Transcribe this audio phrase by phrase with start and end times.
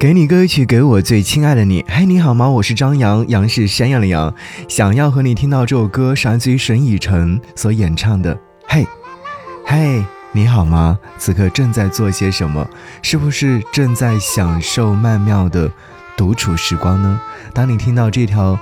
[0.00, 1.84] 给你歌曲，给我最亲爱的你。
[1.86, 2.48] 嘿，你好吗？
[2.48, 4.34] 我是张扬，杨是山羊的羊。
[4.66, 8.34] 想要和你听到这首歌，是来自于沈以诚所演唱的。
[8.66, 8.86] 嘿，
[9.66, 10.02] 嘿，
[10.32, 10.98] 你好吗？
[11.18, 12.66] 此刻正在做些什么？
[13.02, 15.70] 是不是正在享受曼妙的
[16.16, 17.20] 独处时光呢？
[17.52, 18.58] 当你听到这条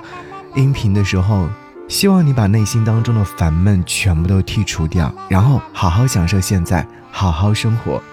[0.57, 1.47] 音频的时候，
[1.87, 8.03] 希望你把内心当中的烦闷全部都剔除掉，然后好好享受现在，好好生活。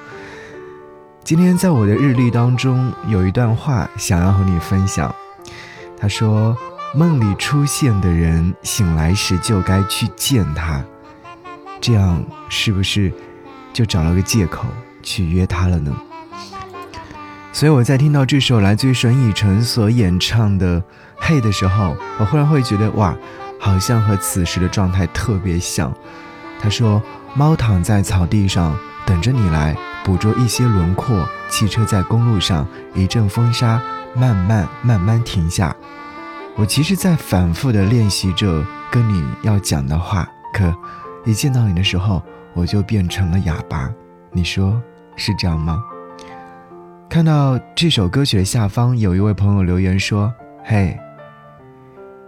[1.26, 5.12] 今天在我的日历当中有一段话想要和你分享。
[5.98, 6.56] 他说
[6.94, 10.80] ：“梦里出现的人，醒来时就该去见他，
[11.80, 13.12] 这样是不是
[13.72, 14.66] 就找了个借口
[15.02, 15.92] 去约他了呢？”
[17.52, 20.80] 所以我在听到这首来自于沈以诚所演唱的
[21.16, 23.16] 《嘿》的时候，我忽然会觉得哇，
[23.58, 25.92] 好像和此时的状态特别像。
[26.62, 27.02] 他说
[27.34, 33.82] ：“猫躺在草地上，等着你来。”捕捉一些轮廓，汽车在公路上，一阵风沙，
[34.14, 35.74] 慢慢慢慢停下。
[36.54, 40.72] 我其实，在反复的练习着跟你要讲的话，可
[41.24, 42.22] 一见到你的时候，
[42.54, 43.90] 我就变成了哑巴。
[44.30, 44.80] 你说
[45.16, 45.82] 是这样吗？
[47.10, 50.32] 看到这首歌曲的下方，有一位朋友留言说
[50.64, 50.96] ：“嘿，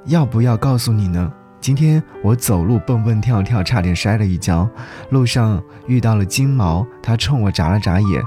[0.07, 4.69] 要不要告诉你呢？”今天我走路蹦蹦跳跳，差点摔了一跤。
[5.11, 8.23] 路上遇到了金毛，他冲我眨了眨眼，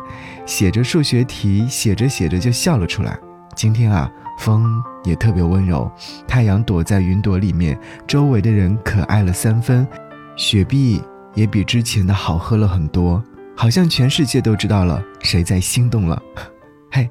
[0.45, 3.17] 写着数学题，写着写着就笑了出来。
[3.55, 4.69] 今天啊，风
[5.03, 5.89] 也特别温柔，
[6.27, 9.88] 太阳躲在云朵里面，周围的人可爱了三分。
[10.35, 11.01] 雪碧
[11.33, 13.23] 也比之前的好喝了很多，
[13.55, 16.21] 好像全世界都知道了谁在心动了。
[16.91, 17.09] 嘿，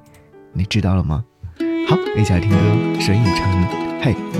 [0.52, 1.24] 你知道了吗？
[1.88, 2.56] 好，一起来听歌，
[3.00, 3.66] 沈影城。
[4.02, 4.39] 嘿。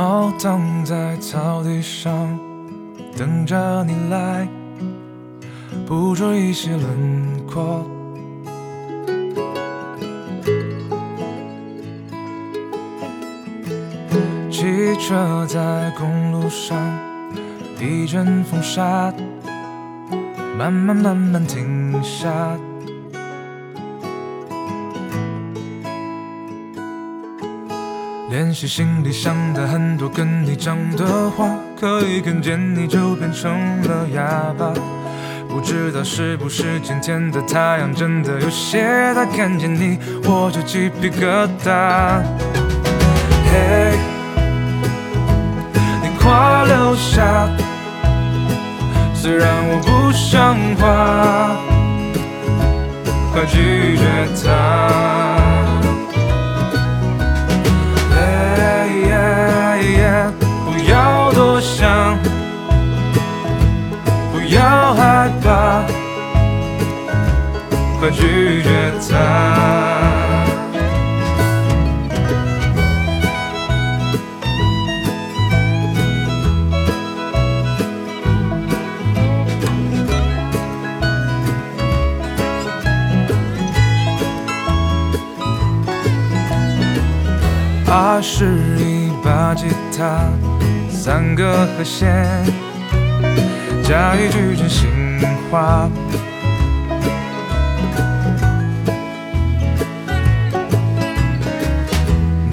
[0.00, 2.10] 猫躺在草地上，
[3.18, 4.48] 等着你来
[5.86, 7.86] 捕捉一些轮廓。
[14.50, 16.78] 汽车在公路上，
[17.78, 19.12] 一阵风沙，
[20.56, 22.58] 慢慢慢慢停下。
[28.30, 34.72] 练习心里想的很多，跟你讲的话，可以看见你就变成了哑巴。
[35.48, 42.22] 不知道是不是今天的太阳真的有些大，看见你我就鸡皮疙瘩。
[43.50, 43.98] 嘿，
[46.00, 47.50] 你快留下，
[49.12, 51.56] 虽然我不像话，
[53.32, 54.04] 快拒绝
[54.46, 55.19] 他。
[68.00, 69.14] 快拒绝他。
[87.92, 89.66] 爱是一把吉
[89.96, 90.20] 他，
[90.88, 92.24] 三个和弦，
[93.90, 94.88] 加一句真心
[95.50, 95.90] 话。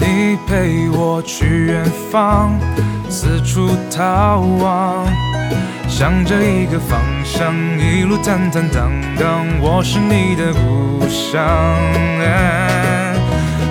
[0.00, 2.58] 你陪我去远方，
[3.08, 5.06] 四处逃亡，
[5.86, 9.46] 向着一个方向，一路坦坦荡荡。
[9.60, 11.40] 我是你的故乡，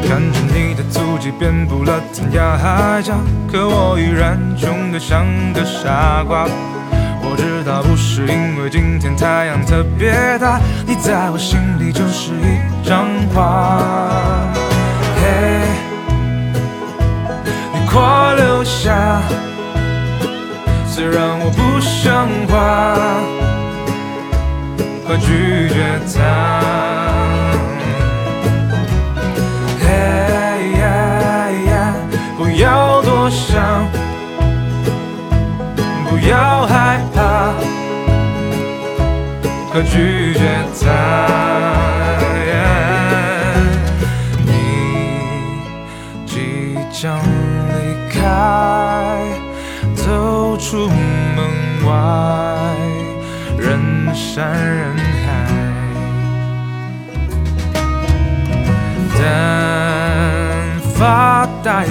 [0.07, 3.13] 看着你的足迹遍布了天涯海角，
[3.51, 6.47] 可我依然穷得像个傻瓜。
[7.81, 13.79] 不是因为今天太阳特别大，你在我心里就是一张画。
[15.21, 15.23] 嘿。
[17.73, 19.21] 你快留下，
[20.87, 22.53] 虽然我不像话，
[25.05, 25.75] 快拒绝
[26.13, 26.17] 他。
[29.79, 29.85] 嘿
[30.79, 31.93] 呀，
[32.37, 33.87] 不要多想，
[36.09, 37.21] 不要害怕，
[39.83, 40.39] 拒绝
[40.81, 40.85] 他。
[44.45, 44.51] 你
[46.25, 48.17] 即将离开。
[49.95, 51.37] 走出门
[51.85, 51.89] 外，
[53.57, 53.65] 人
[54.15, 55.27] 山人海，
[59.19, 59.19] 但
[60.95, 61.85] 发呆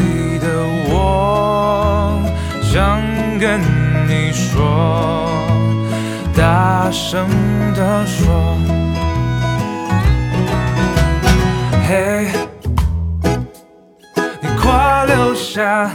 [6.86, 7.26] 大声
[7.74, 8.56] 地说，
[11.88, 12.28] 嘿，
[14.40, 15.90] 你快留下，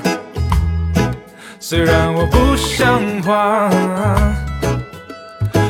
[1.61, 3.69] 虽然我不像话，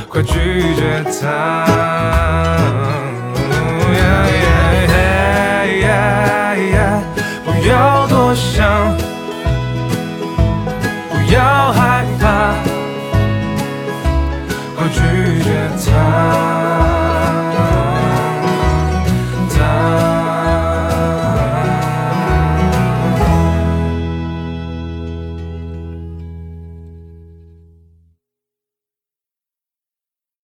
[0.09, 2.60] 快拒绝他。